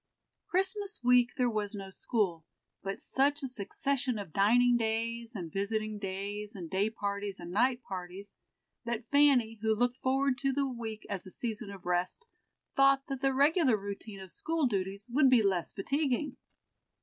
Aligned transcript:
Christmas 0.47 1.03
week 1.03 1.29
there 1.37 1.47
was 1.47 1.75
no 1.75 1.91
school, 1.91 2.43
but 2.81 2.99
such 2.99 3.43
a 3.43 3.47
succession 3.47 4.17
of 4.17 4.33
dining 4.33 4.75
days, 4.75 5.35
and 5.35 5.51
visiting 5.53 5.99
days, 5.99 6.55
and 6.55 6.71
day 6.71 6.89
parties, 6.89 7.39
and 7.39 7.51
night 7.51 7.83
parties, 7.83 8.35
that 8.83 9.07
Fanny, 9.11 9.59
who 9.61 9.75
looked 9.75 9.97
forward 9.97 10.39
to 10.39 10.51
the 10.51 10.65
week 10.67 11.05
as 11.07 11.27
a 11.27 11.29
season 11.29 11.69
of 11.69 11.85
rest, 11.85 12.25
thought 12.75 13.05
that 13.09 13.21
the 13.21 13.31
regular 13.31 13.77
routine 13.77 14.19
of 14.19 14.31
school 14.31 14.65
duties 14.65 15.07
would 15.11 15.29
be 15.29 15.43
less 15.43 15.71
fatiguing. 15.71 16.35